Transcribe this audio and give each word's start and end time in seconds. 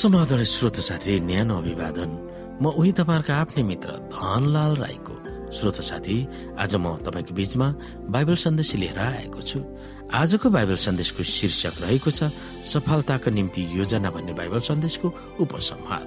समाधान 0.00 0.44
श्रोत 0.48 0.76
साथी 0.80 1.18
न्यानो 1.20 1.56
अभिवादन। 1.60 2.10
म 2.62 2.72
उही 2.72 2.92
तपाईँहरूको 2.96 3.32
आफ्नै 3.36 3.62
मित्र 3.68 3.90
धनलाल 4.08 4.72
राईको। 4.80 5.14
श्रोत 5.52 5.78
साथी 5.84 6.16
आज 6.56 6.74
म 6.80 6.96
तपाईँको 7.04 7.32
बीचमा 7.36 7.68
बाइबल 8.08 8.34
सन्देश 8.40 8.74
लिएर 8.80 8.96
आएको 8.96 9.40
छु। 9.44 9.60
आजको 10.08 10.48
बाइबल 10.56 10.76
सन्देशको 10.80 11.20
शीर्षक 11.20 11.74
रहेको 11.84 12.10
छ 12.16 12.32
सफलताको 12.64 13.28
निम्ति 13.28 13.60
योजना 13.76 14.08
भन्ने 14.08 14.32
बाइबल 14.40 14.60
सन्देशको 14.64 15.08
उपसंहार। 15.36 16.04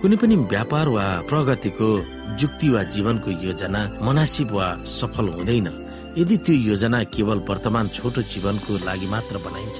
कुनै 0.00 0.16
पनि 0.16 0.36
व्यापार 0.48 0.88
वा 0.96 1.04
प्रगतिको 1.28 1.88
जुक्ति 2.40 2.68
वा 2.72 2.82
जीवनको 2.94 3.30
योजना 3.44 3.80
मनासिब 4.00 4.50
वा 4.56 4.66
सफल 4.88 5.26
हुँदैन। 5.36 5.66
यदि 6.18 6.36
त्यो 6.44 6.54
योजना 6.68 6.98
केवल 7.14 7.38
वर्तमान 7.48 7.86
छोटो 7.96 8.20
जीवनको 8.32 8.72
लागि 8.88 9.06
मात्र 9.12 9.34
बनाइन्छ 9.44 9.78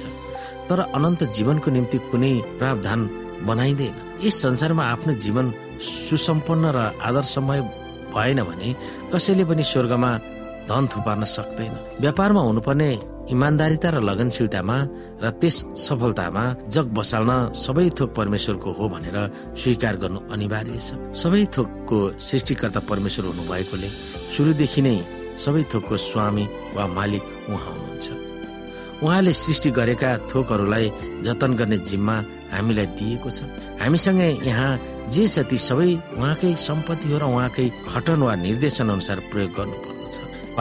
तर 0.69 0.79
अनन्त 0.97 1.21
जीवनको 1.35 1.69
निम्ति 1.71 1.97
कुनै 2.11 2.33
प्रावधान 2.59 3.01
बनाइँदैन। 3.49 3.93
यस 4.21 4.35
संसारमा 4.41 4.83
आफ्नो 4.93 5.13
जीवन 5.25 5.45
सुसम्पन्न 5.81 6.65
र 6.75 6.77
आदर्शमय 7.01 7.59
भएन 8.13 8.39
भने 8.45 8.69
कसैले 9.13 9.43
पनि 9.49 9.63
स्वर्गमा 9.65 10.11
धन 10.69 10.83
थुपार्न 10.93 11.23
सक्दैन। 11.35 11.73
व्यापारमा 12.01 12.41
हुनुपर्ने 12.47 12.89
इमान्दारिता 13.31 13.89
र 13.95 13.97
लगनशीलतामा 14.09 14.77
र 15.23 15.25
त्यस 15.39 15.57
सफलतामा 15.87 16.43
जग 16.75 16.87
बसाल्न 16.97 17.31
सबै 17.55 17.87
थोक 17.97 18.09
परमेश्वरको 18.19 18.69
हो 18.77 18.85
भनेर 18.93 19.17
स्वीकार 19.55 19.95
गर्नु 20.01 20.19
अनिवार्य 20.33 20.79
छ। 20.79 20.89
सबै 21.15 21.43
थोकको 21.55 21.97
सृष्टिकर्ता 22.19 22.79
परमेश्वर 22.91 23.25
हुनु 23.31 23.43
भएकोले 23.51 23.89
सुरुदेखि 24.35 24.81
नै 24.85 24.97
सबै 25.43 25.63
थोकको 25.71 25.95
स्वामी 25.97 26.45
वा 26.75 26.85
मालिक 26.97 27.23
उहाँ 27.49 27.71
हुनुहुन्छ। 27.71 28.07
उहाँले 29.03 29.33
सृष्टि 29.33 29.69
गरेका 29.79 30.09
थोकहरूलाई 30.29 30.85
जतन 31.25 31.51
गर्ने 31.59 31.77
जिम्मा 31.89 32.15
हामीलाई 32.53 32.87
दिएको 32.99 33.29
छ। 33.31 33.47
हामीसँग 33.81 34.21
यहाँ 34.45 34.71
जे 35.09 35.23
छ 35.27 35.47
ती 35.49 35.57
सबै 35.57 35.89
उहाँकै 36.19 36.51
सम्पत्ति 36.67 37.07
हो 37.11 37.17
र 37.17 37.23
उहाँकै 37.31 37.65
खटन 37.89 38.19
वा 38.27 38.35
निर्देशन 38.45 38.89
अनुसार 38.91 39.19
प्रयोग 39.31 39.51
गर्नु 39.57 39.90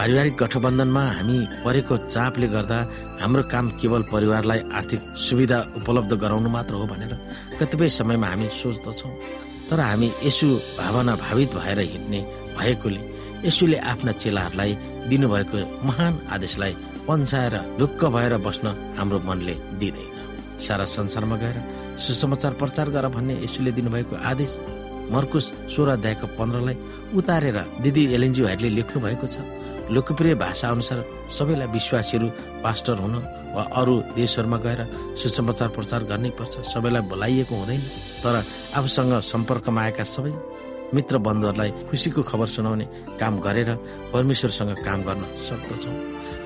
पारिवारिक 0.00 0.36
गठबन्धनमा 0.40 1.02
हामी 1.12 1.38
परेको 1.60 1.96
चापले 2.08 2.46
गर्दा 2.48 2.78
हाम्रो 3.20 3.42
काम 3.52 3.66
केवल 3.80 4.02
परिवारलाई 4.08 4.60
आर्थिक 4.72 5.00
सुविधा 5.24 5.58
उपलब्ध 5.76 6.12
गराउनु 6.22 6.48
मात्र 6.56 6.74
हो 6.80 6.86
भनेर 6.92 7.12
कतिपय 7.60 7.88
समयमा 8.00 8.26
हामी 8.32 8.48
सोच्दछौँ। 8.60 9.12
तर 9.68 9.80
हामी 9.80 10.08
यसु 10.24 10.48
भावना 10.80 11.14
भावित 11.20 11.54
भएर 11.60 11.78
हिँड्ने 11.92 12.20
भएकोले 12.56 13.00
यसुले 13.44 13.78
आफ्ना 13.92 14.12
चेलाहरूलाई 14.24 14.72
दिनुभएको 15.10 15.58
महान 15.88 16.12
आदेशलाई 16.32 16.72
पन्साएर 17.04 17.54
ढुक्क 17.78 18.04
भएर 18.16 18.36
बस्न 18.40 18.66
हाम्रो 18.96 19.18
मनले 19.28 19.54
दिँदैन। 19.80 20.16
सारा 20.64 20.84
संसारमा 20.96 21.36
गएर 21.44 21.56
सुसमाचार 22.00 22.52
प्रचार 22.56 22.88
गर 22.96 23.08
भन्ने 23.16 23.34
यसुले 23.44 23.72
दिनुभएको 23.76 24.16
आदेश 24.32 24.52
मर्कुस 25.12 25.46
सोह्र 25.74 25.90
अध्यायको 25.90 26.26
पन्ध्रलाई 26.38 26.76
उतारेर 27.18 27.58
दिदी 27.84 28.02
एलएनजी 28.16 28.42
भाइले 28.42 28.68
लेख्नु 28.78 28.98
भएको 29.04 29.26
छ। 29.26 29.44
लोकप्रिय 29.90 30.34
भाषा 30.34 30.68
अनुसार 30.70 30.98
सबैलाई 31.30 31.66
विश्वासीहरू 31.66 32.28
पास्टर 32.62 32.98
हुन 32.98 33.14
वा 33.54 33.62
अरू 33.74 33.94
देशहरूमा 34.14 34.58
गएर 34.64 34.80
सुसमाचार 35.18 35.68
प्रचार 35.68 36.04
गर्नै 36.10 36.30
पर्छ। 36.38 36.54
सबैलाई 36.64 37.02
बोलाइएको 37.10 37.54
हुँदैन। 37.54 37.80
तर 38.22 38.34
आफूसँग 38.78 39.12
सम्पर्कमा 39.32 39.82
आएका 39.82 40.04
सबै 40.06 40.32
मित्र 40.94 41.18
बन्धुहरूलाई 41.18 41.70
खुसीको 41.90 42.22
खबर 42.22 42.46
सुनाउने 42.46 42.86
काम 43.20 43.40
गरेर 43.40 43.70
परमेश्वरसँग 44.12 44.70
काम 44.86 45.02
गर्न 45.02 45.22
सक्दछौँ। 45.48 45.94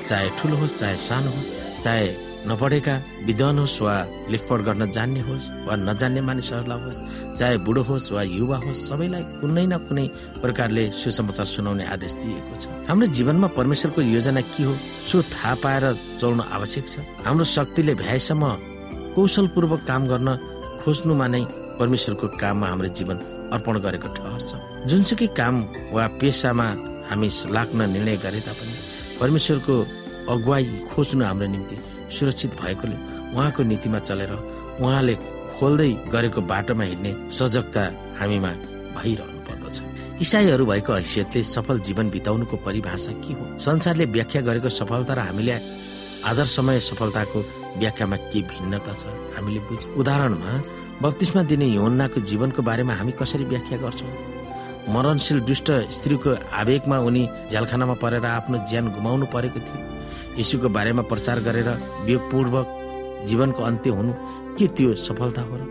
चाहे 0.08 0.28
ठुलो 0.38 0.56
होस् 0.56 0.78
चाहे 0.78 0.96
सानो 0.98 1.30
होस् 1.36 1.50
चाहे 1.84 2.08
नपढेका 2.44 2.94
विद्वान 3.26 3.58
होस् 3.58 3.80
वा 3.82 3.94
लेखपढ 4.32 4.60
गर्न 4.68 4.90
जान्ने 4.92 5.20
होस् 5.28 5.44
वा 5.66 5.74
नजान्ने 5.88 6.20
मानिसहरूलाई 6.28 6.80
होस् 6.84 7.00
चाहे 7.38 7.56
बुढो 7.64 7.82
होस् 7.88 8.12
वा 8.12 8.22
युवा 8.22 8.56
होस् 8.64 8.84
सबैलाई 8.88 9.22
कुनै 9.40 9.64
न 9.66 9.74
कुनै 9.88 10.06
प्रकारले 10.44 10.84
सुसमाचार 10.92 11.46
सुनाउने 11.48 11.84
आदेश 11.94 12.12
दिएको 12.20 12.54
छ। 12.60 12.64
हाम्रो 12.88 13.06
जीवनमा 13.16 13.48
परमेश्वरको 13.56 14.00
योजना 14.14 14.40
के 14.52 14.62
हो 14.68 14.74
सो 15.08 15.16
थाहा 15.32 15.54
पाएर 15.64 15.84
चल्न 16.20 16.40
आवश्यक 16.52 16.84
छ। 16.88 16.94
हाम्रो 17.24 17.44
शक्तिले 17.56 17.94
भ्याएसम्म 18.04 18.44
कौशलपूर्वक 19.16 19.80
काम 19.88 20.02
गर्न 20.12 20.28
खोज्नुमा 20.84 21.26
नै 21.32 21.42
परमेश्वरको 21.80 22.26
काममा 22.36 22.66
हाम्रो 22.68 22.88
जीवन 22.98 23.16
अर्पण 23.56 23.74
गरेको 23.84 24.08
ठहर 24.16 24.40
छ। 24.44 24.52
जुनसुकै 24.84 25.26
काम 25.32 25.54
वा 25.96 26.04
पेसामा 26.20 26.68
हामी 27.08 27.28
लाग्न 27.56 27.80
निर्णय 27.94 28.16
गरे 28.24 28.40
तापनि 28.46 28.74
परमेश्वरको 29.20 29.74
अगुवाई 30.32 30.64
खोज्नु 30.92 31.24
हाम्रो 31.24 31.46
निम्ति 31.54 31.76
सुरक्षित 32.10 32.52
भएकोले 32.60 32.96
उहाँको 33.34 33.62
नीतिमा 33.62 33.98
चलेर 33.98 34.32
उहाँले 34.82 35.14
खोल्दै 35.58 35.90
गरेको 36.12 36.40
बाटोमा 36.50 36.84
हिँड्ने 36.84 37.12
सजगता 37.30 37.82
हामीमा 38.20 38.50
भइरहनु 38.98 39.40
पर्दछ। 39.46 39.76
इसाईहरू 40.22 40.64
भएको 40.66 40.92
हैसियतले 40.92 41.42
सफल 41.42 41.78
जीवन 41.86 42.10
बिताउनुको 42.10 42.56
परिभाषा 42.66 43.12
के 43.22 43.32
हो? 43.34 43.44
संसारले 43.58 44.04
व्याख्या 44.14 44.40
गरेको 44.42 44.68
सफलता 44.68 45.14
र 45.14 45.18
हामीले 45.28 45.58
आदर्शमय 46.24 46.80
सफलताको 46.80 47.38
व्याख्यामा 47.78 48.16
के 48.32 48.40
भिन्नता 48.50 48.92
छ? 48.94 49.06
हामीले 49.34 49.60
बुझ 49.68 49.80
उदाहरणमा 49.98 50.50
बत्तिसमा 51.02 51.42
दिने 51.50 51.66
यौन्नाको 51.74 52.20
जीवनको 52.20 52.62
बारेमा 52.62 52.94
हामी 52.94 53.12
कसरी 53.18 53.44
व्याख्या 53.44 53.78
गर्छौँ? 53.78 54.10
मरणशील 54.94 55.40
दुष्ट 55.48 55.70
स्त्रीको 55.90 56.30
आवेगमा 56.60 56.98
उनी 56.98 57.22
झ्यालखानामा 57.50 57.94
परेर 58.02 58.24
आफ्नो 58.24 58.58
ज्यान 58.70 58.88
गुमाउनु 58.94 59.26
परेको 59.34 59.60
थियो। 59.60 59.93
यीशुको 60.38 60.68
बारेमा 60.68 61.02
प्रचार 61.02 61.40
गरेर 61.46 61.68
वियोगपूर्वक 62.06 62.66
जीवनको 63.26 63.62
अन्त्य 63.62 63.90
हुनु 63.90 64.12
के 64.58 64.66
त्यो 64.76 64.94
सफलता 64.94 65.42
हो 65.42 65.56
र 65.56 65.62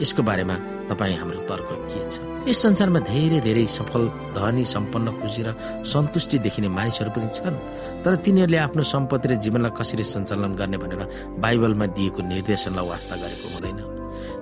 यसको 0.00 0.22
बारेमा 0.22 0.54
तपाईँ 0.90 1.16
हाम्रो 1.16 1.40
तर्क 1.44 1.68
के 1.92 2.00
छ? 2.10 2.18
यस 2.48 2.58
संसारमा 2.62 3.00
धेरै 3.04 3.40
धेरै 3.40 3.66
सफल 3.68 4.08
धनी 4.34 4.64
सम्पन्न 4.64 5.08
खुसी 5.20 5.42
र 5.46 5.52
सन्तुष्टि 5.84 6.38
देखिने 6.40 6.68
मानिसहरू 6.68 7.10
पनि 7.12 7.28
छन्। 7.36 7.56
तर 8.02 8.16
तिनीहरूले 8.24 8.58
आफ्नो 8.66 8.82
सम्पत्ति 8.82 9.28
र 9.28 9.34
जीवनलाई 9.44 9.72
कसरी 9.76 10.04
सञ्चालन 10.04 10.52
गर्ने 10.56 10.78
भनेर 10.82 11.02
बाइबलमा 11.38 11.86
दिएको 11.96 12.20
निर्देशनलाई 12.32 12.86
वास्ता 12.88 13.14
गरेको 13.22 13.46
हुँदैन। 13.54 13.78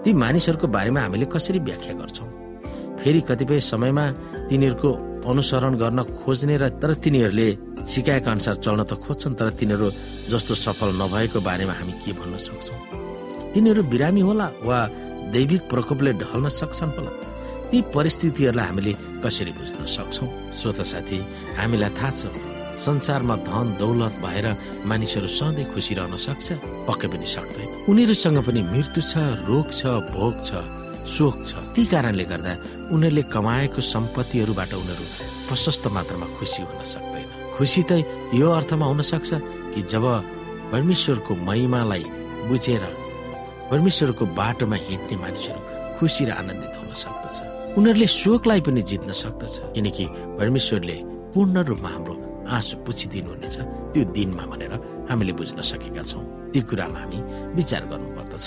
ती 0.02 0.12
मानिसहरूको 0.14 0.66
बारेमा 0.66 1.00
हामीले 1.00 1.26
कसरी 1.26 1.58
व्याख्या 1.58 1.94
गर्छौँ? 2.00 2.28
फेरि 3.02 3.20
कतिपय 3.28 3.60
समयमा 3.60 4.04
तिनीहरूको 4.48 4.90
अनुसरण 5.26 5.74
गर्न 5.82 5.98
खोज्ने 6.22 6.56
र 6.56 6.68
तर 6.78 6.94
तिनीहरूले 7.02 7.48
सिकाएका 7.88 8.30
अनुसार 8.30 8.56
चल्न 8.64 8.80
त 8.84 8.92
खोज्छन् 9.00 9.34
तर 9.34 9.48
तिनीहरू 9.58 9.86
जस्तो 10.30 10.54
सफल 10.54 10.88
नभएको 11.00 11.38
बारेमा 11.40 11.72
हामी 11.72 11.92
के 12.04 12.12
भन्न 12.14 12.36
सक्छौँ? 12.38 12.78
तिनीहरू 13.54 13.82
बिरामी 13.92 14.20
होला 14.20 14.46
वा 14.62 14.78
दैविक 15.34 15.62
प्रकोपले 15.72 16.12
ढल्न 16.22 16.48
सक्छन् 16.48 16.94
होला? 16.96 17.12
ती 17.70 17.78
परिस्थितिहरूलाई 17.94 18.66
हामीले 18.66 18.92
कसरी 19.24 19.52
बुझ्न 19.58 19.84
सक्छौँ? 19.96 20.28
श्रोत 20.58 20.80
साथी 20.92 21.18
हामीलाई 21.58 21.90
थाहा 21.98 22.10
छ 22.10 22.22
संसारमा 22.78 23.36
धन 23.42 23.66
दौलत 23.80 24.14
भएर 24.22 24.46
मानिसहरू 24.86 25.26
सधैँ 25.26 25.66
खुसी 25.74 25.94
रहन 25.98 26.14
सक्छ 26.14 26.46
पक्कै 26.86 27.08
पनि 27.10 27.26
सक्दैन। 27.26 27.90
उनीहरूसँग 27.90 28.38
पनि 28.46 28.60
मृत्यु 28.72 29.02
छ 29.02 29.12
रोग 29.50 29.66
छ 29.74 29.82
भोग 30.14 30.34
छ। 30.46 30.50
शोक 31.08 31.34
छ। 31.44 31.50
ती 31.74 31.82
कारणले 31.92 32.24
गर्दा 32.30 32.52
उनीहरूले 32.94 33.22
कमाएको 33.34 33.80
सम्पत्तिहरूबाट 33.94 34.72
उनीहरू 34.82 35.04
प्रशस्त 35.48 35.84
मात्रामा 35.96 36.26
खुसी 36.36 36.62
हुन 36.68 36.80
सक्दैन। 36.84 37.28
खुसी 37.56 37.82
त 37.88 37.92
यो 38.34 38.48
अर्थमा 38.58 38.86
हुन 38.86 39.02
सक्छ 39.02 39.30
कि 39.72 39.80
जब 39.92 40.04
परमेश्वरको 40.72 41.32
महिमालाई 41.48 42.04
बुझेर 42.48 42.84
परमेश्वरको 43.70 44.24
बाटोमा 44.38 44.76
हिँड्ने 44.86 45.16
मानिसहरू 45.16 45.60
खुसी 45.98 46.22
र 46.28 46.30
आनन्दित 46.40 46.74
हुन 46.78 46.92
सक्दछ। 47.02 47.36
उनीहरूले 47.78 48.06
शोकलाई 48.06 48.60
पनि 48.66 48.82
जित्न 48.82 49.10
सक्दछ 49.12 49.54
किनकि 49.74 50.04
परमेश्वरले 50.38 50.96
पूर्ण 51.34 51.56
रूपमा 51.68 51.88
हाम्रो 51.88 52.14
आँसु 52.48 52.74
पुछिदिनुहुनेछ। 52.86 53.56
त्यो 53.92 54.02
दिनमा 54.16 54.44
भनेर 54.50 54.72
हामीले 55.08 55.32
बुझ्न 55.32 55.58
सकेका 55.60 56.02
छौँ। 56.02 56.24
ती 56.52 56.60
कुरामा 56.68 56.98
हामी 57.00 57.18
विचार 57.56 57.82
गर्नुपर्दछ। 57.92 58.46